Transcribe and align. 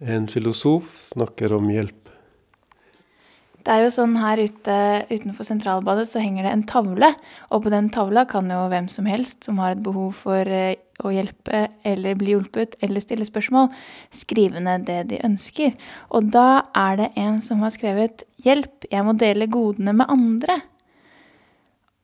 En 0.00 0.26
filosof 0.28 0.98
snakker 1.00 1.54
om 1.56 1.70
hjelp. 1.72 2.02
Det 3.66 3.74
er 3.74 3.82
jo 3.82 3.90
sånn 3.90 4.12
her 4.20 4.38
ute 4.38 4.74
utenfor 5.08 5.46
Sentralbadet 5.48 6.04
så 6.06 6.20
henger 6.22 6.44
det 6.46 6.52
en 6.54 6.66
tavle, 6.70 7.08
og 7.50 7.64
på 7.64 7.72
den 7.72 7.88
tavla 7.90 8.22
kan 8.30 8.46
jo 8.52 8.60
hvem 8.70 8.86
som 8.92 9.08
helst 9.10 9.48
som 9.48 9.58
har 9.58 9.74
et 9.74 9.82
behov 9.82 10.12
for 10.20 10.46
eh, 10.46 10.76
å 11.02 11.10
hjelpe 11.10 11.64
eller 11.82 12.14
bli 12.20 12.36
hjulpet 12.36 12.76
eller 12.84 13.02
stille 13.02 13.26
spørsmål, 13.26 13.72
skrive 14.14 14.62
ned 14.62 14.86
det 14.86 15.00
de 15.10 15.18
ønsker. 15.26 15.74
Og 16.14 16.30
da 16.30 16.62
er 16.78 17.00
det 17.00 17.10
en 17.18 17.40
som 17.42 17.64
har 17.64 17.74
skrevet 17.74 18.22
'Hjelp, 18.44 18.86
jeg 18.92 19.02
må 19.02 19.16
dele 19.18 19.50
godene 19.50 19.96
med 19.96 20.06
andre'. 20.06 20.60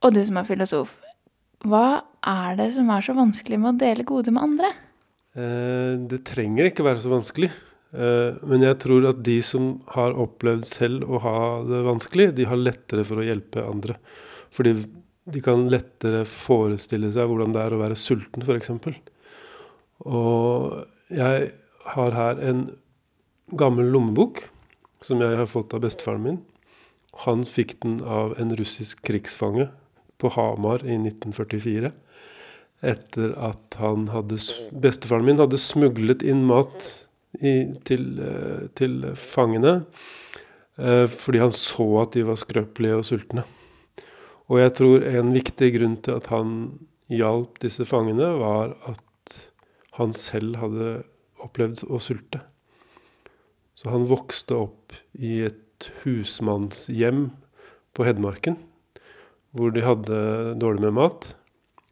Og 0.02 0.14
du 0.16 0.24
som 0.26 0.40
er 0.40 0.48
filosof, 0.48 0.96
hva 1.62 2.02
er 2.26 2.56
det 2.58 2.72
som 2.74 2.90
er 2.90 3.06
så 3.06 3.14
vanskelig 3.14 3.60
med 3.60 3.76
å 3.76 3.78
dele 3.78 4.02
gode 4.02 4.34
med 4.34 4.42
andre? 4.42 4.72
Eh, 5.38 5.94
det 6.10 6.24
trenger 6.26 6.72
ikke 6.72 6.82
være 6.82 6.98
så 6.98 7.12
vanskelig. 7.12 7.52
Eh, 7.92 8.38
men 8.48 8.64
jeg 8.64 8.78
tror 8.80 9.10
at 9.10 9.22
de 9.24 9.36
som 9.44 9.74
har 9.92 10.16
opplevd 10.16 10.64
selv 10.68 11.08
å 11.08 11.20
ha 11.22 11.38
det 11.68 11.82
vanskelig, 11.86 12.30
de 12.38 12.48
har 12.48 12.60
lettere 12.60 13.04
for 13.04 13.20
å 13.20 13.26
hjelpe 13.26 13.64
andre. 13.64 13.98
Fordi 14.52 14.76
de 15.32 15.42
kan 15.44 15.68
lettere 15.70 16.24
forestille 16.28 17.12
seg 17.14 17.28
hvordan 17.28 17.52
det 17.54 17.62
er 17.62 17.76
å 17.76 17.82
være 17.82 17.98
sulten, 17.98 18.42
f.eks. 18.42 18.72
Og 20.08 21.12
jeg 21.12 21.52
har 21.92 22.16
her 22.16 22.40
en 22.42 22.64
gammel 23.58 23.92
lommebok 23.92 24.46
som 25.04 25.20
jeg 25.22 25.36
har 25.36 25.50
fått 25.50 25.74
av 25.76 25.84
bestefaren 25.84 26.24
min. 26.24 26.40
Han 27.26 27.44
fikk 27.44 27.76
den 27.84 28.00
av 28.08 28.32
en 28.40 28.54
russisk 28.56 29.02
krigsfange 29.04 29.68
på 30.22 30.30
Hamar 30.32 30.84
i 30.86 30.96
1944. 30.96 31.92
Etter 32.82 33.34
at 33.38 33.76
han 33.78 34.08
hadde, 34.10 34.38
bestefaren 34.72 35.26
min 35.28 35.42
hadde 35.42 35.60
smuglet 35.60 36.24
inn 36.26 36.46
mat 36.48 36.88
i, 37.40 37.72
til, 37.86 38.06
eh, 38.20 38.68
til, 38.76 39.00
fangene. 39.16 39.82
Eh, 40.76 41.06
fordi 41.08 41.42
han 41.42 41.54
så 41.54 41.86
at 42.02 42.16
de 42.16 42.24
var 42.28 42.40
skrøpelige 42.40 43.00
og 43.00 43.06
sultne. 43.08 43.44
Og 44.52 44.60
jeg 44.60 44.74
tror 44.76 45.04
en 45.08 45.32
viktig 45.32 45.70
grunn 45.78 45.96
til 46.04 46.18
at 46.18 46.28
han 46.32 46.56
hjalp 47.12 47.60
disse 47.62 47.86
fangene, 47.88 48.32
var 48.40 48.74
at 48.88 49.36
han 49.98 50.12
selv 50.16 50.58
hadde 50.60 51.02
opplevd 51.42 51.84
å 51.88 52.00
sulte. 52.02 52.40
Så 53.76 53.90
han 53.92 54.08
vokste 54.08 54.56
opp 54.68 54.94
i 55.18 55.40
et 55.46 55.88
husmannshjem 56.04 57.30
på 57.96 58.06
Hedmarken, 58.06 58.58
hvor 59.52 59.72
de 59.74 59.84
hadde 59.84 60.18
dårlig 60.60 60.86
med 60.86 60.96
mat. 61.00 61.32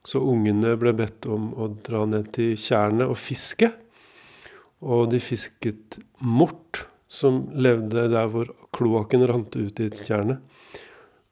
Så 0.07 0.23
ungene 0.25 0.77
ble 0.81 0.95
bedt 0.97 1.27
om 1.29 1.51
å 1.61 1.69
dra 1.85 2.07
ned 2.09 2.31
til 2.37 2.55
tjernet 2.57 3.11
og 3.11 3.19
fiske. 3.21 3.73
Og 4.81 5.11
de 5.13 5.21
fisket 5.23 5.99
mort, 6.25 6.87
som 7.11 7.43
levde 7.59 8.07
der 8.13 8.29
hvor 8.31 8.49
kloakken 8.77 9.27
rant 9.29 9.57
ut 9.59 9.81
i 9.83 9.89
tjernet. 9.91 10.39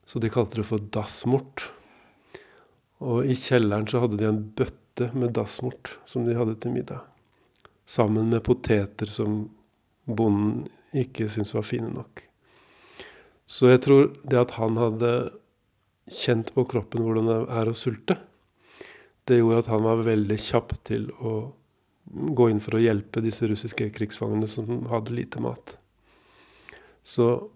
Så 0.08 0.18
de 0.18 0.30
kalte 0.32 0.60
det 0.60 0.66
for 0.66 0.82
dassmort. 0.92 1.68
Og 3.04 3.28
i 3.28 3.36
kjelleren 3.38 3.86
så 3.88 4.02
hadde 4.02 4.18
de 4.18 4.26
en 4.28 4.40
bøtte 4.58 5.10
med 5.14 5.36
dassmort 5.36 5.94
som 6.08 6.26
de 6.26 6.34
hadde 6.36 6.56
til 6.58 6.74
middag. 6.74 7.04
Sammen 7.88 8.28
med 8.32 8.44
poteter 8.44 9.08
som 9.08 9.44
bonden 10.08 10.66
ikke 10.96 11.28
syntes 11.30 11.54
var 11.54 11.66
fine 11.68 11.92
nok. 11.92 12.24
Så 13.48 13.70
jeg 13.70 13.84
tror 13.84 14.10
det 14.28 14.40
at 14.40 14.56
han 14.58 14.76
hadde 14.80 15.12
kjent 16.12 16.50
på 16.56 16.64
kroppen 16.68 17.04
hvordan 17.04 17.28
det 17.28 17.38
er 17.60 17.70
å 17.70 17.76
sulte, 17.76 18.16
det 19.28 19.38
gjorde 19.38 19.62
at 19.62 19.70
han 19.72 19.84
var 19.84 20.04
veldig 20.06 20.38
kjapp 20.40 20.74
til 20.88 21.08
å 21.20 21.32
gå 22.10 22.48
inn 22.50 22.60
for 22.62 22.78
å 22.78 22.82
hjelpe 22.82 23.22
disse 23.24 23.48
russiske 23.48 23.90
krigsfangene 23.94 24.48
som 24.50 24.86
hadde 24.92 25.16
lite 25.16 25.42
mat. 25.44 25.76
Så 27.02 27.48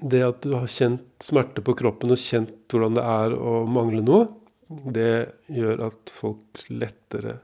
det 0.00 0.22
at 0.22 0.42
du 0.44 0.54
har 0.54 0.68
kjent 0.70 1.06
smerte 1.24 1.64
på 1.64 1.74
kroppen 1.78 2.12
og 2.14 2.20
kjent 2.20 2.54
hvordan 2.70 2.98
det 2.98 3.04
er 3.04 3.34
å 3.34 3.62
mangle 3.68 4.02
noe, 4.04 4.28
det 4.68 5.48
gjør 5.50 5.86
at 5.88 6.12
folk 6.12 6.66
lettere 6.68 7.38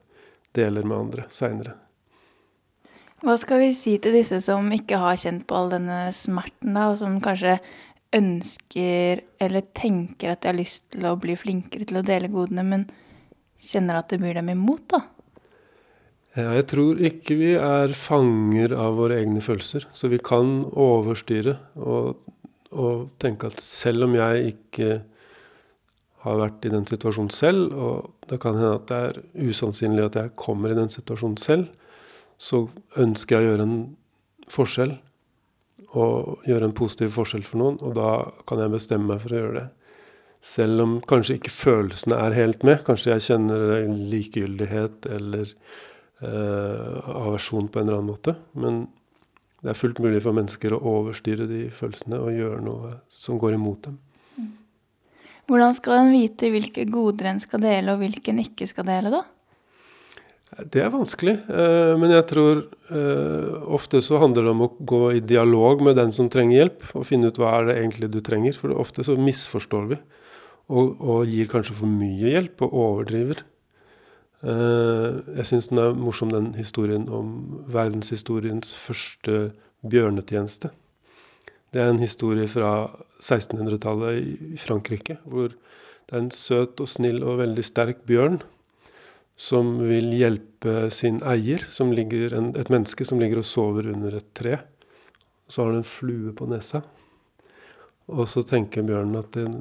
deler 0.55 0.85
med 0.87 0.99
andre 0.99 1.25
seinere. 1.33 1.75
Hva 3.25 3.39
skal 3.41 3.63
vi 3.63 3.71
si 3.73 3.97
til 4.03 4.13
disse 4.19 4.37
som 4.45 4.67
ikke 4.77 4.99
har 5.01 5.17
kjent 5.17 5.47
på 5.49 5.57
all 5.57 5.73
denne 5.73 6.11
smerten, 6.13 6.75
da, 6.77 6.91
og 6.93 6.99
som 7.01 7.17
kanskje 7.25 7.57
ønsker 8.15 9.23
eller 9.43 9.65
tenker 9.75 10.35
at 10.35 10.45
de 10.45 10.51
har 10.51 10.59
lyst 10.59 10.85
til 10.93 11.07
å 11.09 11.17
bli 11.19 11.35
flinkere 11.39 11.89
til 11.89 11.99
å 11.99 12.05
dele 12.07 12.31
godene, 12.31 12.67
men 12.69 12.85
kjenner 13.65 13.99
at 13.99 14.13
det 14.13 14.21
byr 14.21 14.39
dem 14.43 14.53
imot, 14.53 14.85
da? 14.93 15.01
Jeg 16.35 16.65
tror 16.67 16.99
ikke 16.99 17.37
vi 17.39 17.53
er 17.55 17.93
fanger 17.95 18.73
av 18.75 18.97
våre 18.99 19.21
egne 19.23 19.43
følelser. 19.45 19.87
Så 19.95 20.11
vi 20.11 20.19
kan 20.19 20.65
overstyre 20.67 21.55
og, 21.79 22.25
og, 22.75 23.05
tenke 23.23 23.47
at 23.47 23.61
selv 23.63 24.09
om 24.09 24.17
jeg 24.19 24.57
ikke 24.57 24.89
har 26.25 26.41
vært 26.41 26.67
i 26.67 26.73
den 26.73 26.89
situasjonen 26.89 27.31
selv, 27.31 27.77
og 27.77 28.27
det 28.27 28.41
kan 28.43 28.59
hende 28.59 28.73
at 28.81 28.91
det 28.91 28.99
er 28.99 29.47
usannsynlig 29.47 30.09
at 30.09 30.19
jeg 30.19 30.35
kommer 30.41 30.73
i 30.73 30.79
den 30.79 30.91
situasjonen 30.91 31.39
selv, 31.39 31.69
så 32.41 32.65
ønsker 32.99 33.37
jeg 33.37 33.45
å 33.45 33.51
gjøre 33.53 33.69
en 33.69 33.79
forskjell. 34.51 34.99
Og 35.95 36.43
gjøre 36.49 36.67
en 36.67 36.75
positiv 36.75 37.15
forskjell 37.15 37.47
for 37.47 37.63
noen. 37.63 37.79
Og 37.87 37.95
da 37.95 38.11
kan 38.49 38.59
jeg 38.59 38.75
bestemme 38.75 39.13
meg 39.13 39.23
for 39.23 39.31
å 39.31 39.39
gjøre 39.39 39.59
det. 39.61 39.67
Selv 40.45 40.83
om 40.83 40.97
kanskje 41.07 41.39
ikke 41.39 41.55
følelsene 41.55 42.19
er 42.19 42.35
helt 42.35 42.67
med. 42.67 42.83
Kanskje 42.83 43.15
jeg 43.15 43.29
kjenner 43.29 43.85
likegyldighet 43.87 45.07
eller 45.15 45.55
aversjon 46.23 47.67
på 47.69 47.81
en 47.81 47.89
eller 47.89 47.99
annen 47.99 48.13
måte. 48.13 48.37
Men 48.55 48.85
det 49.65 49.73
er 49.73 49.79
fullt 49.79 50.01
mulig 50.05 50.21
for 50.21 50.37
mennesker 50.37 50.75
å 50.77 50.83
overstyre 50.91 51.47
de 51.49 51.63
følelsene 51.73 52.19
og 52.21 52.35
gjøre 52.37 52.65
noe 52.65 52.91
som 53.09 53.39
går 53.41 53.57
imot 53.57 53.87
dem. 53.87 53.95
Mm. 54.37 54.51
Hvordan 55.49 55.77
skal 55.79 56.01
en 56.03 56.13
vite 56.13 56.51
hvilke 56.53 56.85
goder 56.93 57.31
en 57.31 57.41
skal 57.41 57.63
dele, 57.65 57.95
og 57.95 58.03
hvilke 58.03 58.35
en 58.35 58.43
ikke 58.45 58.69
skal 58.69 58.85
dele, 58.91 59.15
da? 59.15 59.23
Det 60.71 60.83
er 60.85 60.93
vanskelig, 60.93 61.33
eh, 61.51 61.95
men 61.99 62.13
jeg 62.13 62.27
tror 62.31 62.61
eh, 62.93 63.55
ofte 63.75 63.99
så 64.05 64.21
handler 64.23 64.45
det 64.45 64.53
om 64.53 64.67
å 64.67 64.71
gå 64.93 65.01
i 65.17 65.23
dialog 65.25 65.81
med 65.83 65.97
den 65.99 66.13
som 66.15 66.29
trenger 66.31 66.61
hjelp, 66.61 66.85
og 66.93 67.09
finne 67.09 67.33
ut 67.33 67.41
hva 67.41 67.57
er 67.57 67.71
det 67.71 67.79
egentlig 67.81 68.11
du 68.13 68.21
trenger. 68.23 68.55
For 68.61 68.77
ofte 68.77 69.03
så 69.07 69.17
misforstår 69.19 69.89
vi, 69.91 69.99
og, 70.69 71.01
og 71.01 71.33
gir 71.33 71.49
kanskje 71.51 71.79
for 71.81 71.91
mye 71.91 72.37
hjelp 72.37 72.69
og 72.69 72.79
overdriver. 72.85 73.43
Eh, 74.45 75.21
jeg 75.39 75.49
syns 75.49 75.71
den 75.71 75.81
er 75.81 75.95
morsom, 75.97 76.33
den 76.33 76.53
historien 76.59 77.07
om 77.09 77.63
verdenshistoriens 77.73 78.75
første 78.77 79.53
bjørnetjeneste. 79.89 80.71
Det 81.73 81.83
er 81.83 81.91
en 81.91 82.03
historie 82.03 82.47
fra 82.49 82.91
1600-tallet 83.19 84.53
i 84.55 84.59
Frankrike, 84.61 85.19
hvor 85.25 85.49
det 85.51 86.13
er 86.13 86.21
en 86.21 86.35
søt 86.35 86.81
og 86.81 86.91
snill 86.91 87.25
og 87.25 87.41
veldig 87.41 87.65
sterk 87.65 88.05
bjørn 88.07 88.39
som 89.35 89.79
vil 89.83 90.13
hjelpe 90.15 90.89
sin 90.95 91.19
eier, 91.27 91.65
ligger, 91.91 92.37
et 92.55 92.71
menneske 92.71 93.05
som 93.05 93.19
ligger 93.19 93.41
og 93.41 93.49
sover 93.49 93.91
under 93.91 94.15
et 94.21 94.29
tre. 94.35 94.59
Så 95.49 95.63
har 95.63 95.73
han 95.73 95.83
en 95.83 95.89
flue 95.89 96.33
på 96.33 96.47
nesa. 96.47 96.85
Og 98.13 98.27
så 98.29 98.43
tenker 98.45 98.85
bjørnen 98.85 99.17
at 99.17 99.31
den, 99.33 99.55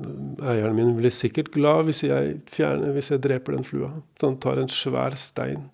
eieren 0.44 0.76
min 0.76 0.96
blir 0.98 1.14
sikkert 1.14 1.54
glad 1.54 1.88
hvis 1.88 2.04
jeg, 2.04 2.42
fjerner, 2.52 2.92
hvis 2.96 3.14
jeg 3.14 3.24
dreper 3.24 3.56
den 3.56 3.64
flua. 3.68 3.94
Så 4.20 4.32
han 4.32 4.40
tar 4.44 4.60
en 4.60 4.72
svær 4.72 5.16
stein 5.20 5.70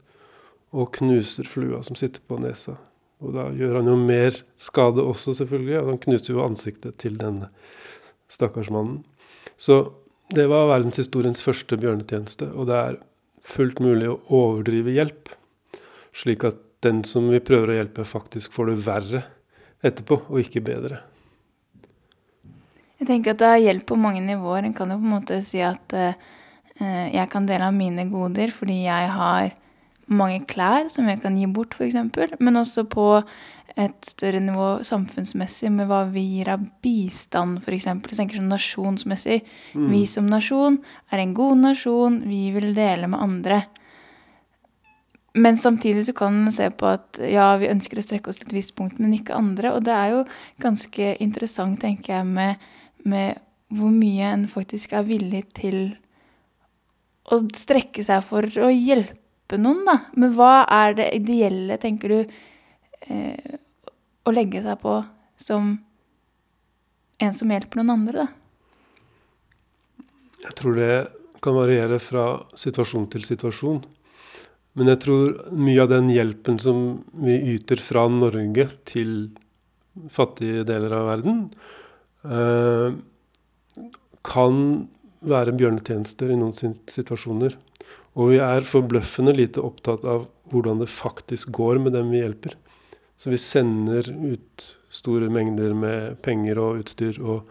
og 0.70 0.92
knuser 1.00 1.50
flua 1.50 1.82
som 1.86 1.98
sitter 1.98 2.22
på 2.30 2.38
nesa. 2.44 2.76
Og 3.20 3.34
da 3.36 3.48
gjør 3.58 3.80
han 3.80 3.90
jo 3.90 3.98
mer 4.00 4.38
skade 4.60 5.04
også, 5.04 5.34
selvfølgelig. 5.42 5.80
Og 5.82 5.92
han 5.94 6.02
knuser 6.06 6.36
jo 6.36 6.46
ansiktet 6.46 7.00
til 7.02 7.18
denne 7.20 7.50
stakkars 8.30 8.70
mannen. 8.72 9.02
Så 9.60 9.82
det 10.36 10.46
var 10.52 10.70
verdenshistoriens 10.70 11.42
første 11.44 11.78
bjørnetjeneste. 11.82 12.52
Og 12.54 12.70
det 12.70 12.80
er 12.80 13.00
fullt 13.50 13.82
mulig 13.84 14.12
å 14.12 14.20
overdrive 14.30 14.94
hjelp, 14.94 15.32
slik 16.16 16.46
at 16.48 16.60
den 16.86 17.02
som 17.08 17.28
vi 17.32 17.42
prøver 17.44 17.74
å 17.74 17.80
hjelpe, 17.80 18.06
faktisk 18.08 18.54
får 18.56 18.72
det 18.72 18.82
verre 18.86 19.24
etterpå, 19.84 20.22
og 20.30 20.44
ikke 20.44 20.64
bedre. 20.64 21.02
Tenker 23.10 23.34
at 23.34 23.42
det 23.42 23.54
har 23.54 23.64
hjelp 23.64 23.88
på 23.90 23.98
mange 23.98 24.22
nivåer. 24.22 24.68
En 24.68 24.76
kan 24.78 24.92
jo 24.94 25.00
på 25.00 25.08
en 25.08 25.16
måte 25.18 25.40
si 25.46 25.64
at 25.66 25.96
uh, 25.98 26.14
jeg 26.80 27.26
kan 27.32 27.48
dele 27.50 27.68
av 27.68 27.76
mine 27.76 28.06
goder 28.12 28.54
fordi 28.54 28.84
jeg 28.86 29.14
har 29.16 29.56
mange 30.10 30.44
klær 30.50 30.90
som 30.90 31.10
jeg 31.10 31.22
kan 31.24 31.38
gi 31.38 31.48
bort, 31.50 31.76
f.eks. 31.78 31.98
Men 32.42 32.62
også 32.62 32.86
på 32.90 33.08
et 33.80 34.06
større 34.06 34.42
nivå 34.44 34.70
samfunnsmessig 34.84 35.70
med 35.72 35.88
hva 35.90 36.04
vi 36.12 36.24
gir 36.36 36.52
av 36.56 36.64
bistand, 36.84 37.62
f.eks. 37.64 37.90
Tenker 38.10 38.40
sånn 38.40 38.50
nasjonsmessig. 38.52 39.42
Mm. 39.78 39.90
Vi 39.94 40.06
som 40.10 40.30
nasjon 40.30 40.80
er 41.14 41.24
en 41.24 41.36
god 41.38 41.62
nasjon, 41.64 42.24
vi 42.30 42.50
vil 42.56 42.74
dele 42.78 43.10
med 43.12 43.22
andre. 43.22 43.62
Men 45.40 45.60
samtidig 45.62 46.08
så 46.08 46.16
kan 46.18 46.42
en 46.42 46.52
se 46.52 46.68
på 46.74 46.90
at 46.90 47.22
ja, 47.22 47.54
vi 47.62 47.70
ønsker 47.70 48.02
å 48.02 48.04
strekke 48.04 48.32
oss 48.32 48.42
til 48.42 48.50
et 48.50 48.58
visst 48.58 48.76
punkt, 48.76 48.98
men 49.00 49.14
ikke 49.16 49.38
andre. 49.38 49.76
Og 49.78 49.86
det 49.86 49.94
er 49.96 50.16
jo 50.16 50.26
ganske 50.64 51.14
interessant, 51.24 51.80
tenker 51.84 52.18
jeg, 52.18 52.28
med 52.28 52.70
med 53.08 53.40
hvor 53.70 53.92
mye 53.94 54.32
en 54.34 54.48
faktisk 54.50 54.94
er 54.98 55.06
villig 55.08 55.44
til 55.58 55.80
å 57.30 57.38
strekke 57.54 58.04
seg 58.06 58.24
for 58.26 58.46
å 58.64 58.72
hjelpe 58.74 59.60
noen, 59.62 59.84
da. 59.86 60.00
Men 60.18 60.34
hva 60.38 60.66
er 60.66 60.98
det 60.98 61.12
ideelle, 61.20 61.78
tenker 61.82 62.14
du? 62.14 62.36
Eh, 63.10 63.60
å 64.26 64.34
legge 64.34 64.64
seg 64.66 64.82
på 64.82 64.98
som 65.40 65.72
en 67.20 67.36
som 67.36 67.52
hjelper 67.52 67.80
noen 67.80 67.96
andre, 67.96 68.26
da? 68.26 68.28
Jeg 70.40 70.56
tror 70.56 70.78
det 70.80 70.94
kan 71.44 71.56
variere 71.56 72.00
fra 72.02 72.26
situasjon 72.58 73.08
til 73.12 73.26
situasjon. 73.28 73.82
Men 74.80 74.92
jeg 74.94 75.02
tror 75.04 75.34
mye 75.56 75.84
av 75.84 75.92
den 75.92 76.10
hjelpen 76.14 76.60
som 76.62 76.82
vi 77.20 77.36
yter 77.56 77.82
fra 77.84 78.06
Norge 78.12 78.70
til 78.88 79.14
fattige 80.14 80.64
deler 80.68 80.94
av 80.96 81.10
verden, 81.10 81.42
kan 84.30 84.58
være 85.20 85.54
bjørnetjenester 85.56 86.32
i 86.32 86.38
noen 86.40 86.76
situasjoner. 86.90 87.56
Og 88.20 88.34
vi 88.34 88.40
er 88.44 88.68
forbløffende 88.68 89.36
lite 89.36 89.64
opptatt 89.64 90.04
av 90.08 90.26
hvordan 90.52 90.82
det 90.82 90.90
faktisk 90.92 91.54
går 91.56 91.80
med 91.84 91.96
dem 91.96 92.12
vi 92.12 92.24
hjelper. 92.24 92.56
Så 93.20 93.32
vi 93.34 93.40
sender 93.42 94.08
ut 94.10 94.66
store 94.90 95.30
mengder 95.32 95.76
med 95.78 96.22
penger 96.26 96.60
og 96.64 96.84
utstyr, 96.84 97.20
og 97.20 97.44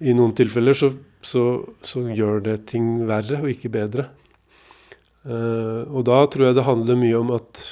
i 0.00 0.14
noen 0.16 0.34
tilfeller 0.36 0.76
så, 0.76 0.90
så, 1.24 1.42
så 1.84 2.04
gjør 2.08 2.42
det 2.48 2.56
ting 2.72 3.06
verre 3.08 3.42
og 3.42 3.52
ikke 3.52 3.72
bedre. 3.72 4.08
Uh, 5.26 5.82
og 5.90 6.04
da 6.06 6.20
tror 6.30 6.48
jeg 6.48 6.56
det 6.58 6.66
handler 6.66 6.98
mye 7.00 7.18
om 7.18 7.32
at 7.34 7.62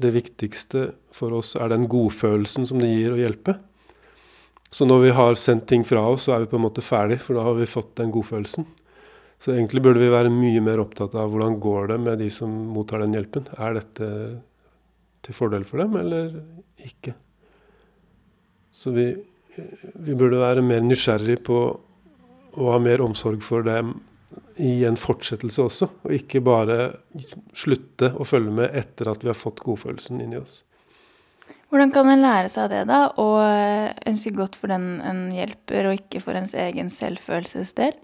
det 0.00 0.12
viktigste 0.14 0.88
for 1.14 1.34
oss 1.38 1.54
er 1.58 1.70
den 1.72 1.86
godfølelsen 1.90 2.66
som 2.68 2.80
det 2.82 2.90
gir 2.92 3.14
å 3.14 3.20
hjelpe. 3.20 3.56
Så 4.74 4.86
når 4.88 5.04
vi 5.04 5.10
har 5.14 5.36
sendt 5.38 5.68
ting 5.70 5.84
fra 5.86 6.02
oss, 6.10 6.24
så 6.26 6.34
er 6.34 6.42
vi 6.42 6.50
på 6.50 6.58
en 6.58 6.64
måte 6.64 6.82
ferdig, 6.82 7.20
for 7.22 7.38
da 7.38 7.44
har 7.46 7.54
vi 7.54 7.68
fått 7.70 7.92
den 8.00 8.10
godfølelsen. 8.14 8.66
Så 9.38 9.52
egentlig 9.52 9.84
burde 9.84 10.02
vi 10.02 10.10
være 10.10 10.32
mye 10.34 10.62
mer 10.64 10.82
opptatt 10.82 11.14
av 11.20 11.30
hvordan 11.30 11.60
går 11.62 11.92
det 11.92 11.98
med 12.02 12.18
de 12.18 12.30
som 12.32 12.50
mottar 12.74 13.04
den 13.04 13.14
hjelpen. 13.14 13.46
Er 13.54 13.76
dette 13.78 14.08
til 15.22 15.36
fordel 15.36 15.66
for 15.68 15.82
dem, 15.82 15.94
eller 16.00 16.34
ikke? 16.82 17.14
Så 18.74 18.90
vi, 18.96 19.06
vi 19.54 20.18
burde 20.18 20.42
være 20.42 20.64
mer 20.66 20.82
nysgjerrig 20.82 21.38
på 21.46 21.60
å 22.54 22.70
ha 22.72 22.82
mer 22.82 23.04
omsorg 23.04 23.46
for 23.46 23.62
dem 23.66 23.94
i 24.58 24.80
en 24.88 24.98
fortsettelse 24.98 25.62
også, 25.62 25.90
og 26.02 26.18
ikke 26.18 26.42
bare 26.42 26.78
slutte 27.54 28.10
å 28.18 28.26
følge 28.26 28.58
med 28.58 28.74
etter 28.74 29.10
at 29.10 29.22
vi 29.22 29.30
har 29.30 29.38
fått 29.38 29.62
godfølelsen 29.62 30.22
inni 30.24 30.42
oss. 30.42 30.64
Hvordan 31.72 31.92
kan 31.94 32.08
en 32.12 32.22
lære 32.22 32.50
seg 32.52 32.70
det, 32.70 32.84
da? 32.90 33.06
Og 33.20 33.38
ønske 34.08 34.34
godt 34.36 34.58
for 34.60 34.70
den 34.72 34.98
en 35.04 35.26
hjelper, 35.34 35.88
og 35.90 35.98
ikke 35.98 36.22
for 36.22 36.38
ens 36.38 36.54
egen 36.58 36.90
selvfølelsesdel? 36.92 37.96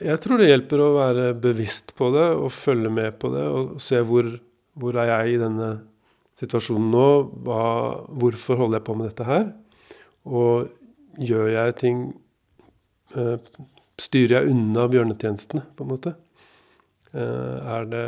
Jeg 0.00 0.20
tror 0.22 0.40
det 0.40 0.48
hjelper 0.48 0.80
å 0.80 0.92
være 0.96 1.24
bevisst 1.36 1.92
på 1.98 2.08
det 2.14 2.24
og 2.38 2.52
følge 2.54 2.92
med 2.92 3.18
på 3.20 3.30
det. 3.34 3.44
Og 3.44 3.74
se 3.82 4.00
hvor, 4.06 4.30
hvor 4.80 4.96
er 5.00 5.10
jeg 5.10 5.34
i 5.34 5.42
denne 5.42 5.70
situasjonen 6.38 6.90
nå? 6.92 7.06
Hva, 7.44 7.62
hvorfor 8.08 8.62
holder 8.62 8.80
jeg 8.80 8.86
på 8.88 8.96
med 8.98 9.10
dette 9.10 9.28
her? 9.28 9.46
Og 10.24 10.70
gjør 11.20 11.50
jeg 11.52 11.78
ting 11.82 12.04
eh, 13.16 13.38
Styrer 13.94 14.40
jeg 14.40 14.50
unna 14.50 14.88
bjørnetjenestene, 14.90 15.60
på 15.78 15.84
en 15.84 15.90
måte? 15.92 16.10
Eh, 17.14 17.74
er 17.76 17.84
det 17.86 18.06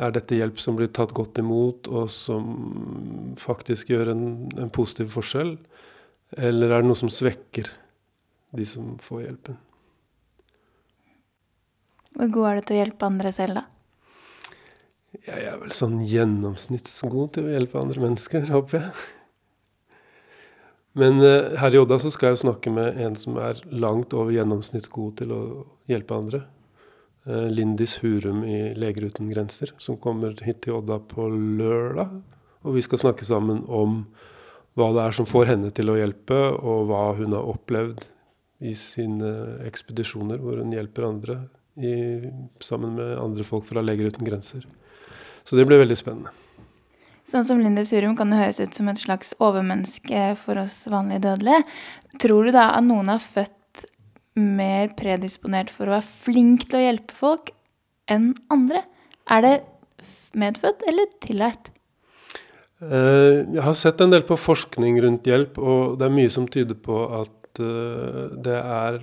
er 0.00 0.14
dette 0.14 0.38
hjelp 0.38 0.60
som 0.62 0.76
blir 0.78 0.90
tatt 0.94 1.12
godt 1.16 1.40
imot, 1.42 1.90
og 1.92 2.10
som 2.12 3.34
faktisk 3.40 3.92
gjør 3.92 4.12
en, 4.14 4.24
en, 4.56 4.70
positiv 4.72 5.12
forskjell? 5.14 5.56
Eller 6.38 6.72
er 6.72 6.82
det 6.82 6.90
noe 6.90 6.98
som 6.98 7.10
svekker 7.12 7.68
de 8.56 8.66
som 8.66 8.96
får 9.02 9.26
hjelpen? 9.26 9.58
Hvor 12.16 12.32
god 12.34 12.48
er 12.48 12.58
du 12.58 12.66
til 12.66 12.76
å 12.76 12.80
hjelpe 12.80 13.06
andre 13.06 13.32
selv, 13.34 13.60
da? 13.60 13.66
Jeg 15.26 15.46
er 15.50 15.56
vel 15.58 15.72
sånn 15.74 15.98
gjennomsnittsgod 16.06 17.34
til 17.34 17.48
å 17.48 17.54
hjelpe 17.56 17.80
andre 17.80 18.04
mennesker, 18.04 18.46
håper 18.50 18.84
jeg. 18.84 18.92
Men 20.98 21.20
uh, 21.22 21.56
her 21.60 21.74
i 21.74 21.80
Odda 21.80 22.00
så 22.02 22.10
skal 22.14 22.32
jeg 22.32 22.42
snakke 22.44 22.70
med 22.74 22.98
en 22.98 23.14
som 23.18 23.36
er 23.38 23.60
langt 23.70 24.14
over 24.16 24.34
gjennomsnittsgod 24.34 25.20
til 25.20 25.34
å 25.34 25.42
hjelpe 25.90 26.18
andre. 26.18 26.42
Eh, 27.26 27.50
Lindis 27.50 27.98
Hurum 28.02 28.44
i 28.44 28.74
Leger 28.74 29.10
uten 29.10 29.30
grenser, 29.30 29.72
som 29.78 29.98
kommer 30.00 30.36
hit 30.44 30.62
til 30.64 30.78
Odda 30.78 31.00
på 31.10 31.28
lørdag. 31.28 32.20
Og 32.64 32.76
vi 32.76 32.84
skal 32.84 33.00
snakke 33.02 33.28
sammen 33.28 33.64
om 33.68 34.04
hva 34.78 34.90
det 34.96 35.04
er 35.04 35.16
som 35.16 35.28
får 35.28 35.50
henne 35.52 35.72
til 35.74 35.92
å 35.92 35.98
hjelpe, 35.98 36.38
og 36.56 36.88
hva 36.88 37.10
hun 37.18 37.36
har 37.36 37.48
opplevd 37.50 38.08
i 38.64 38.74
sine 38.76 39.60
ekspedisjoner 39.64 40.40
hvor 40.40 40.60
hun 40.60 40.72
hjelper 40.72 41.08
andre 41.08 41.38
i, 41.80 41.94
sammen 42.60 42.96
med 42.96 43.16
andre 43.20 43.44
folk 43.44 43.66
fra 43.68 43.84
Leger 43.84 44.12
uten 44.12 44.26
grenser. 44.26 44.64
Så 45.44 45.56
det 45.56 45.66
blir 45.68 45.80
veldig 45.80 45.96
spennende. 45.96 46.32
Sånn 47.28 47.44
som 47.46 47.60
Lindis 47.62 47.92
Hurum 47.94 48.16
kan 48.18 48.32
det 48.32 48.40
høres 48.40 48.58
ut 48.60 48.76
som 48.76 48.88
et 48.90 49.00
slags 49.00 49.32
overmenneske 49.38 50.34
for 50.40 50.60
oss 50.60 50.82
vanlige 50.90 51.24
dødelige. 51.28 51.62
Tror 52.20 52.48
du 52.48 52.52
da 52.56 52.70
at 52.74 52.84
noen 52.86 53.12
har 53.12 53.22
født 53.22 53.54
mer 54.40 54.94
predisponert 54.98 55.72
for 55.74 55.88
å 55.88 55.96
være 55.98 56.08
flink 56.24 56.68
til 56.68 56.80
å 56.80 56.84
hjelpe 56.86 57.16
folk 57.16 57.52
enn 58.10 58.32
andre? 58.52 58.84
Er 59.30 59.44
det 59.44 59.54
medfødt 60.38 60.84
eller 60.88 61.10
tillært? 61.22 61.70
Eh, 62.80 63.44
jeg 63.44 63.64
har 63.64 63.76
sett 63.76 64.00
en 64.00 64.12
del 64.12 64.24
på 64.24 64.38
forskning 64.40 65.00
rundt 65.04 65.28
hjelp, 65.28 65.58
og 65.60 65.98
det 66.00 66.06
er 66.06 66.14
mye 66.14 66.32
som 66.32 66.46
tyder 66.48 66.78
på 66.80 67.02
at 67.20 67.60
eh, 67.60 68.22
det 68.40 68.56
er 68.56 69.02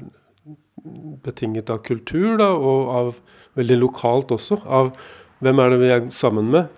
betinget 1.26 1.70
av 1.74 1.84
kultur, 1.86 2.38
da, 2.42 2.50
og 2.56 2.90
av 2.96 3.14
veldig 3.60 3.78
lokalt 3.84 4.34
også. 4.34 4.62
Av 4.66 4.92
hvem 5.46 5.62
er 5.62 5.74
det 5.74 5.80
vi 5.82 5.92
er 5.94 6.10
sammen 6.16 6.50
med. 6.54 6.74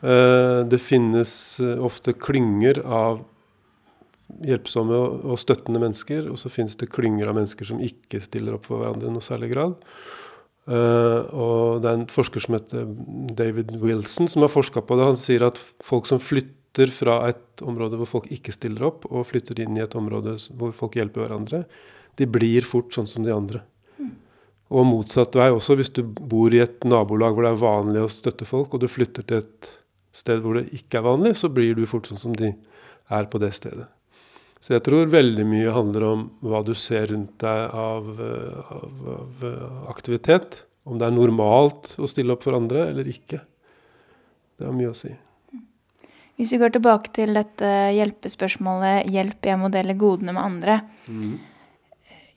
Eh, 0.00 0.62
det 0.68 0.80
finnes 0.80 1.34
ofte 1.60 2.16
klynger 2.16 2.80
av 2.86 3.20
hjelpsomme 4.46 4.98
og 5.28 5.38
støttende 5.40 5.80
mennesker, 5.82 6.26
og 6.32 6.38
så 6.40 6.50
finnes 6.52 6.76
det 6.80 6.90
klynger 6.92 7.30
av 7.30 7.38
mennesker 7.38 7.68
som 7.68 7.82
ikke 7.82 8.20
stiller 8.22 8.56
opp 8.56 8.68
for 8.68 8.82
hverandre 8.82 9.10
i 9.10 9.14
noe 9.14 9.24
særlig 9.24 9.52
grad. 9.52 9.76
Uh, 10.62 11.26
og 11.34 11.82
det 11.82 11.90
er 11.90 11.96
en 11.98 12.10
forsker 12.10 12.44
som 12.44 12.54
heter 12.54 12.86
David 13.34 13.72
Wilson, 13.82 14.28
som 14.30 14.44
har 14.44 14.52
forska 14.52 14.84
på 14.86 14.98
det. 14.98 15.08
Han 15.10 15.18
sier 15.18 15.46
at 15.48 15.58
folk 15.82 16.06
som 16.06 16.22
flytter 16.22 16.92
fra 16.94 17.18
et 17.28 17.64
område 17.66 17.98
hvor 18.00 18.08
folk 18.08 18.30
ikke 18.32 18.54
stiller 18.54 18.86
opp, 18.92 19.08
og 19.10 19.26
flytter 19.28 19.64
inn 19.64 19.78
i 19.78 19.82
et 19.84 19.96
område 19.98 20.36
hvor 20.58 20.74
folk 20.76 20.96
hjelper 20.98 21.26
hverandre, 21.26 21.64
de 22.20 22.28
blir 22.28 22.64
fort 22.68 22.94
sånn 22.94 23.10
som 23.10 23.26
de 23.26 23.34
andre. 23.34 23.62
Mm. 23.98 24.14
Og 24.76 24.86
motsatt 24.86 25.34
vei 25.36 25.48
også. 25.50 25.76
Hvis 25.80 25.92
du 25.96 26.04
bor 26.04 26.52
i 26.54 26.62
et 26.62 26.84
nabolag 26.86 27.34
hvor 27.34 27.48
det 27.48 27.54
er 27.54 27.64
vanlig 27.64 28.04
å 28.04 28.12
støtte 28.12 28.46
folk, 28.48 28.72
og 28.72 28.84
du 28.84 28.90
flytter 28.90 29.26
til 29.26 29.42
et 29.42 29.72
sted 30.12 30.44
hvor 30.44 30.60
det 30.60 30.68
ikke 30.76 31.00
er 31.00 31.08
vanlig, 31.08 31.34
så 31.40 31.50
blir 31.52 31.74
du 31.74 31.88
fort 31.88 32.06
sånn 32.08 32.20
som 32.20 32.36
de 32.36 32.52
er 33.12 33.28
på 33.32 33.40
det 33.42 33.50
stedet. 33.56 33.88
Så 34.62 34.76
jeg 34.76 34.84
tror 34.86 35.10
veldig 35.10 35.44
mye 35.48 35.74
handler 35.74 36.04
om 36.06 36.20
hva 36.46 36.60
du 36.62 36.70
ser 36.78 37.08
rundt 37.10 37.34
deg 37.42 37.72
av, 37.74 38.12
av, 38.76 39.08
av, 39.16 39.46
aktivitet. 39.90 40.62
Om 40.86 41.00
det 41.00 41.08
er 41.08 41.16
normalt 41.16 41.96
å 41.98 42.06
stille 42.10 42.36
opp 42.36 42.46
for 42.46 42.54
andre 42.54 42.86
eller 42.92 43.10
ikke. 43.10 43.40
Det 44.58 44.68
har 44.68 44.76
mye 44.76 44.92
å 44.92 44.96
si. 44.96 45.10
Hvis 46.38 46.54
vi 46.54 46.60
går 46.62 46.72
tilbake 46.74 47.10
til 47.14 47.34
dette 47.36 47.68
hjelpespørsmålet 47.96 49.10
'hjelp, 49.10 49.50
jeg 49.50 49.58
må 49.60 49.70
dele 49.70 49.98
godene 49.98 50.34
med 50.34 50.42
andre'. 50.42 50.78
Mm. 51.10 51.34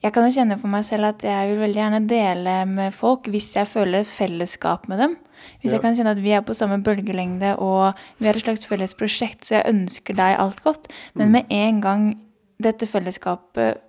Jeg 0.05 0.13
kan 0.13 0.27
jo 0.27 0.35
kjenne 0.35 0.57
for 0.61 0.69
meg 0.69 0.83
selv 0.85 1.07
at 1.07 1.23
jeg 1.25 1.47
vil 1.49 1.63
veldig 1.63 1.79
gjerne 1.79 1.99
dele 2.05 2.51
med 2.69 2.93
folk 2.93 3.25
hvis 3.33 3.47
jeg 3.55 3.65
føler 3.65 4.03
et 4.03 4.09
fellesskap 4.11 4.85
med 4.91 5.01
dem. 5.01 5.15
Hvis 5.63 5.71
ja. 5.71 5.79
jeg 5.79 5.81
kan 5.81 5.97
kjenne 5.97 6.13
at 6.13 6.21
vi 6.21 6.35
er 6.37 6.43
på 6.45 6.53
samme 6.53 6.77
bølgelengde 6.85 7.55
og 7.63 7.97
vi 8.19 8.29
har 8.29 8.37
et 8.37 8.45
slags 8.45 8.67
felles 8.69 8.93
prosjekt, 8.99 9.47
så 9.47 9.57
jeg 9.57 9.73
ønsker 9.73 10.17
deg 10.19 10.37
alt 10.43 10.61
godt. 10.61 10.91
Men 11.17 11.31
mm. 11.31 11.33
med 11.33 11.57
en 11.57 11.81
gang 11.81 12.05
dette 12.61 12.85
fellesskapet 12.85 13.81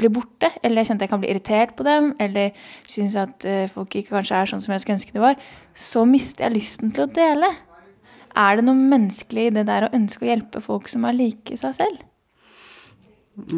blir 0.00 0.10
borte, 0.14 0.50
eller 0.62 0.82
jeg 0.82 0.90
kjente 0.90 1.06
jeg 1.06 1.14
kan 1.14 1.22
bli 1.22 1.30
irritert 1.30 1.78
på 1.78 1.86
dem, 1.86 2.12
eller 2.22 2.50
syns 2.86 3.14
at 3.18 3.46
uh, 3.46 3.64
folk 3.70 3.94
ikke 3.94 4.16
kanskje 4.16 4.42
er 4.42 4.50
sånn 4.50 4.62
som 4.62 4.74
jeg 4.74 4.82
skulle 4.82 4.98
ønske 4.98 5.14
de 5.14 5.22
var, 5.22 5.38
så 5.74 6.02
mister 6.06 6.48
jeg 6.48 6.58
lysten 6.58 6.94
til 6.94 7.06
å 7.06 7.10
dele. 7.14 7.50
Er 8.38 8.58
det 8.58 8.66
noe 8.66 8.90
menneskelig 8.90 9.48
i 9.48 9.54
det 9.54 9.66
der 9.70 9.86
å 9.86 9.94
ønske 9.94 10.26
å 10.26 10.30
hjelpe 10.30 10.62
folk 10.62 10.90
som 10.90 11.06
er 11.06 11.18
like 11.18 11.58
seg 11.58 11.78
selv? 11.78 12.06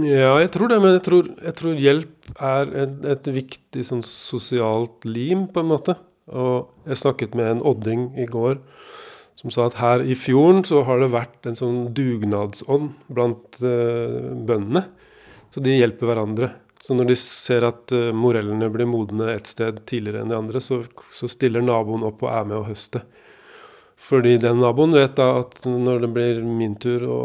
Ja, 0.03 0.37
jeg 0.41 0.51
tror 0.55 0.71
det, 0.71 0.79
men 0.83 0.97
jeg 0.97 1.05
tror, 1.07 1.29
jeg 1.43 1.55
tror 1.59 1.81
hjelp 1.81 2.33
er 2.39 2.73
et, 2.85 2.97
et 3.15 3.31
viktig 3.35 3.85
sånn 3.87 4.03
sosialt 4.07 5.07
lim, 5.09 5.47
på 5.53 5.63
en 5.63 5.71
måte. 5.71 5.97
Og 6.33 6.89
jeg 6.89 7.01
snakket 7.03 7.37
med 7.39 7.51
en 7.51 7.65
odding 7.73 8.11
i 8.21 8.27
går 8.31 8.61
som 9.43 9.51
sa 9.51 9.67
at 9.67 9.79
her 9.81 10.05
i 10.07 10.15
fjorden 10.15 10.63
så 10.67 10.85
har 10.87 11.01
det 11.03 11.11
vært 11.11 11.49
en 11.51 11.57
sånn 11.59 11.79
dugnadsånd 11.97 12.93
blant 13.11 13.59
uh, 13.65 14.31
bøndene. 14.39 14.85
Så 15.53 15.63
de 15.65 15.75
hjelper 15.75 16.13
hverandre. 16.13 16.53
Så 16.83 16.95
når 16.95 17.11
de 17.11 17.17
ser 17.19 17.67
at 17.67 17.95
uh, 17.95 18.13
morellene 18.15 18.71
blir 18.73 18.87
modne 18.87 19.33
et 19.33 19.51
sted 19.51 19.81
tidligere 19.89 20.23
enn 20.23 20.31
de 20.31 20.39
andre, 20.39 20.63
så, 20.63 20.83
så 21.11 21.31
stiller 21.31 21.65
naboen 21.65 22.07
opp 22.07 22.23
og 22.23 22.31
er 22.31 22.47
med 22.53 22.61
å 22.61 22.69
høste. 22.69 23.03
Fordi 24.03 24.35
den 24.43 24.59
naboen 24.59 24.95
vet 24.97 25.15
da 25.19 25.29
at 25.41 25.61
når 25.69 26.03
det 26.03 26.11
blir 26.15 26.41
min 26.43 26.75
tur 26.81 27.05
å 27.07 27.21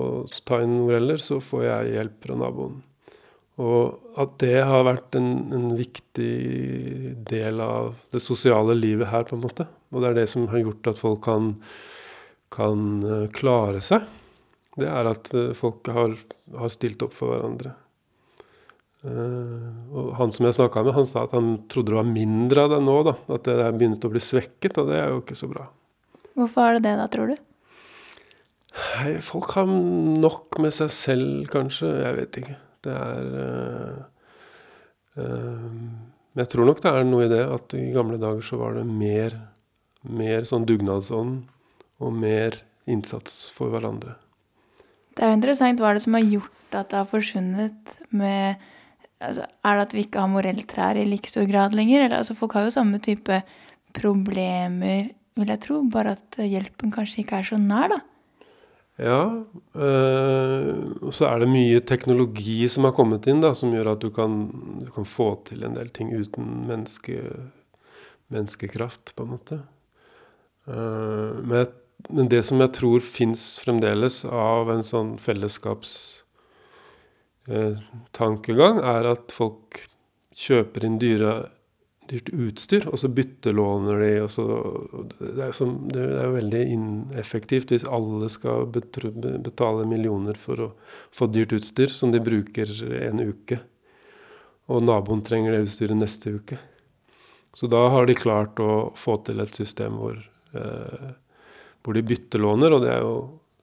ta 0.45 0.61
inn 0.61 0.75
moreller, 0.83 1.17
så 1.17 1.39
får 1.41 1.63
jeg 1.65 1.95
hjelp 1.95 2.27
fra 2.27 2.37
naboen. 2.37 2.77
Og 3.57 4.13
at 4.21 4.35
det 4.43 4.59
har 4.69 4.85
vært 4.85 5.17
en, 5.17 5.31
en, 5.57 5.71
viktig 5.77 6.33
del 7.25 7.61
av 7.63 7.95
det 8.13 8.21
sosiale 8.21 8.75
livet 8.77 9.09
her, 9.09 9.25
på 9.25 9.33
en 9.37 9.43
måte. 9.47 9.65
Og 9.89 10.03
det 10.03 10.11
er 10.11 10.19
det 10.19 10.27
som 10.29 10.45
har 10.51 10.61
gjort 10.61 10.91
at 10.91 11.01
folk 11.01 11.23
kan, 11.25 11.55
kan 12.53 12.85
eh, 13.01 13.25
klare 13.33 13.81
seg. 13.81 14.05
det 14.77 14.91
er 14.91 15.09
at 15.09 15.33
eh, 15.33 15.55
folk 15.57 15.89
har, 15.89 16.13
har 16.61 16.73
stilt 16.73 17.01
opp 17.01 17.17
for 17.17 17.33
hverandre. 17.33 17.73
Uh, 19.05 19.93
og 19.93 20.07
han 20.17 20.31
som 20.33 20.47
jeg 20.47 20.55
snakka 20.57 20.81
med, 20.83 20.95
han 20.95 21.05
sa 21.05 21.21
at 21.27 21.33
han 21.37 21.51
trodde 21.69 21.93
det 21.93 21.99
var 21.99 22.07
mindre 22.09 22.63
av 22.65 22.71
det 22.73 22.79
nå. 22.83 22.95
da, 23.05 23.13
At 23.35 23.45
det 23.45 23.57
er 23.61 23.77
begynt 23.77 24.05
å 24.05 24.11
bli 24.11 24.21
svekket, 24.21 24.79
og 24.81 24.89
det 24.89 24.97
er 24.99 25.13
jo 25.13 25.21
ikke 25.21 25.37
så 25.37 25.49
bra. 25.51 25.67
Hvorfor 26.37 26.67
er 26.69 26.77
det 26.77 26.85
det, 26.85 26.95
da, 26.99 27.07
tror 27.09 27.31
du? 27.33 27.37
Hei, 28.77 29.15
folk 29.25 29.55
har 29.57 29.65
nok 29.65 30.59
med 30.61 30.73
seg 30.75 30.91
selv, 30.93 31.47
kanskje. 31.49 31.89
Jeg 32.03 32.17
vet 32.19 32.39
ikke. 32.43 32.57
Det 32.85 32.93
er 32.93 33.31
uh, 33.33 34.03
øh, 35.17 35.63
Men 35.65 36.43
jeg 36.43 36.51
tror 36.53 36.69
nok 36.69 36.83
det 36.83 36.93
er 36.93 37.07
noe 37.07 37.25
i 37.25 37.31
det 37.31 37.41
at 37.41 37.73
i 37.73 37.87
gamle 37.95 38.19
dager 38.21 38.45
så 38.45 38.59
var 38.61 38.77
det 38.77 38.85
mer, 38.85 39.33
mer 40.05 40.45
sånn 40.45 40.67
dugnadsånd 40.69 41.39
og 41.97 42.13
mer 42.13 42.59
innsats 42.85 43.49
for 43.55 43.73
hverandre. 43.73 44.13
Det 45.17 45.25
er 45.25 45.33
jo 45.33 45.39
interessant. 45.39 45.81
Hva 45.81 45.89
er 45.89 45.97
det 45.97 46.05
som 46.05 46.15
har 46.19 46.29
gjort 46.29 46.77
at 46.77 46.91
det 46.91 46.99
har 46.99 47.09
forsvunnet 47.09 47.95
med 48.13 48.61
altså, 49.17 49.47
Er 49.65 49.79
det 49.79 49.87
at 49.87 49.95
vi 49.97 50.05
ikke 50.05 50.21
har 50.21 50.29
morelltrær 50.29 50.99
i 51.01 51.07
like 51.09 51.33
stor 51.33 51.49
grad 51.49 51.73
lenger? 51.73 52.05
Eller, 52.05 52.19
altså, 52.21 52.37
folk 52.37 52.53
har 52.53 52.67
jo 52.67 52.75
samme 52.77 53.01
type 53.01 53.41
problemer, 53.97 55.09
vil 55.39 55.53
jeg 55.53 55.63
tro, 55.63 55.81
bare 55.93 56.15
at 56.17 56.39
hjelpen 56.41 56.93
kanskje 56.93 57.23
ikke 57.23 57.41
er 57.41 57.49
så 57.49 57.59
nær, 57.61 57.93
da. 57.93 57.99
Ja. 58.97 59.21
Øh, 59.77 60.69
og 61.05 61.13
så 61.13 61.27
er 61.29 61.43
det 61.43 61.49
mye 61.51 61.81
teknologi 61.85 62.63
som 62.71 62.87
har 62.89 62.95
kommet 62.97 63.29
inn, 63.29 63.43
da, 63.45 63.53
som 63.57 63.73
gjør 63.75 63.93
at 63.93 64.03
du 64.03 64.09
kan, 64.13 64.39
du 64.81 64.91
kan 64.95 65.05
få 65.07 65.31
til 65.47 65.65
en 65.67 65.77
del 65.77 65.91
ting 65.93 66.13
uten 66.15 66.65
menneske, 66.69 67.21
menneskekraft, 68.33 69.13
på 69.15 69.25
en 69.25 69.35
måte. 69.35 69.59
Uh, 70.67 71.37
men, 71.47 71.69
men, 72.09 72.27
det 72.27 72.41
som 72.43 72.59
jeg 72.59 72.73
tror 72.75 73.03
fins 73.05 73.53
fremdeles 73.63 74.25
av 74.27 74.73
en 74.73 74.83
sånn 74.83 75.13
fellesskaps 75.21 75.93
Eh, 77.47 77.79
tankegang 78.11 78.81
er 78.83 79.07
at 79.07 79.31
folk 79.31 79.85
kjøper 80.35 80.83
inn 80.83 80.97
dyre, 80.99 81.47
dyrt 82.11 82.29
utstyr, 82.33 82.87
og 82.91 82.99
så 83.01 83.09
byttelåner 83.11 84.01
de. 84.03 84.11
Og 84.23 84.29
så, 84.31 84.45
det, 85.19 85.47
er 85.47 85.55
som, 85.55 85.75
det 85.93 86.03
er 86.03 86.35
veldig 86.35 86.61
ineffektivt 86.75 87.73
hvis 87.73 87.87
alle 87.87 88.29
skal 88.33 88.67
betale 88.71 89.87
millioner 89.89 90.39
for 90.39 90.67
å 90.67 90.69
få 91.15 91.29
dyrt 91.31 91.55
utstyr 91.57 91.91
som 91.93 92.13
de 92.13 92.23
bruker 92.23 92.71
en 93.01 93.23
uke. 93.23 93.59
Og 94.67 94.83
naboen 94.83 95.23
trenger 95.23 95.55
det 95.55 95.65
utstyret 95.67 95.99
neste 95.99 96.35
uke. 96.39 96.59
Så 97.55 97.69
da 97.71 97.87
har 97.89 98.05
de 98.05 98.17
klart 98.17 98.59
å 98.61 98.91
få 98.99 99.17
til 99.25 99.39
et 99.41 99.55
system 99.55 99.95
hvor, 100.01 100.17
eh, 100.53 101.11
hvor 101.81 101.95
de 101.97 102.03
byttelåner, 102.05 102.75
og 102.75 102.83
det 102.83 102.91
er 102.93 103.05
jo 103.05 103.17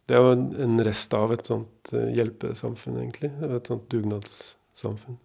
det 0.05 0.17
er 0.17 0.21
jo 0.21 0.33
en 0.67 0.81
rest 0.85 1.15
av 1.17 1.33
et 1.33 1.49
sånt 1.49 1.93
eh, 1.97 2.11
hjelpesamfunn, 2.19 2.99
egentlig. 3.01 3.31
Et 3.49 3.71
sånt 3.71 3.87
dugnadssamfunn. 3.93 5.17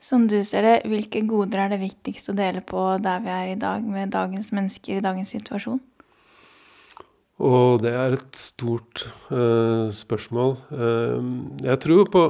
Som 0.00 0.24
du 0.30 0.38
ser 0.48 0.64
det, 0.64 0.76
hvilke 0.88 1.20
goder 1.28 1.66
er 1.66 1.72
det 1.74 1.82
viktigst 1.82 2.32
å 2.32 2.36
dele 2.36 2.62
på 2.64 2.80
der 3.04 3.20
vi 3.20 3.32
er 3.34 3.52
i 3.52 3.58
dag, 3.60 3.84
med 3.84 4.14
dagens 4.14 4.48
mennesker 4.56 4.96
i 4.96 5.04
dagens 5.04 5.32
situasjon? 5.36 5.80
Og 7.40 7.80
det 7.84 7.92
er 7.96 8.16
et 8.16 8.36
stort 8.36 9.04
uh, 9.32 9.88
spørsmål. 9.92 10.56
Uh, 10.72 11.20
jeg 11.64 11.82
tror 11.84 12.08
på 12.12 12.24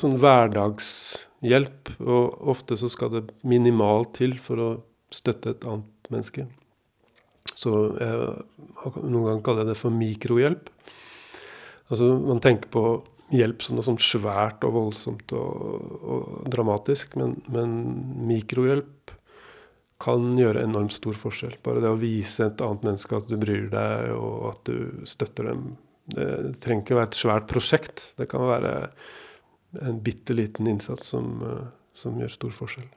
sånn 0.00 0.16
hverdagshjelp, 0.20 1.92
og 2.00 2.48
ofte 2.52 2.80
så 2.80 2.88
skal 2.92 3.12
det 3.12 3.26
minimalt 3.44 4.14
til 4.16 4.38
for 4.40 4.60
å 4.60 4.70
støtte 5.12 5.52
et 5.52 5.68
annet 5.68 6.12
menneske. 6.12 6.46
Så 7.52 7.72
jeg 8.00 8.32
noen 9.04 9.26
ganger 9.26 9.42
kaller 9.44 9.66
jeg 9.66 9.72
det 9.72 9.80
for 9.80 9.94
mikrohjelp. 9.94 10.70
Altså 11.92 12.08
Man 12.24 12.40
tenker 12.42 12.72
på 12.72 12.84
hjelp 13.32 13.64
som 13.64 13.76
noe 13.78 13.86
sånn 13.86 14.00
svært 14.02 14.64
og 14.66 14.74
voldsomt 14.76 15.32
og, 15.36 15.96
og 16.02 16.50
dramatisk, 16.52 17.16
men, 17.20 17.38
men, 17.52 17.74
mikrohjelp 18.28 19.14
kan 20.02 20.32
gjøre 20.38 20.64
enormt 20.66 20.94
stor 20.96 21.16
forskjell. 21.16 21.56
Bare 21.62 21.82
det 21.82 21.92
å 21.92 22.00
vise 22.00 22.48
et 22.48 22.62
annet 22.64 22.88
menneske 22.88 23.18
at 23.18 23.28
du 23.30 23.36
bryr 23.40 23.68
deg, 23.72 24.08
og 24.16 24.48
at 24.50 24.64
du 24.66 25.04
støtter 25.06 25.52
dem. 25.52 25.68
Det 26.10 26.56
trenger 26.58 26.82
ikke 26.82 26.98
være 26.98 27.12
et 27.12 27.20
svært 27.20 27.46
prosjekt. 27.50 28.08
Det 28.18 28.26
kan 28.30 28.42
være 28.48 28.72
en 29.86 30.02
bitte 30.02 30.34
liten 30.34 30.66
innsats 30.72 31.14
som, 31.14 31.38
som 31.94 32.18
gjør 32.18 32.34
stor 32.34 32.56
forskjell. 32.56 32.90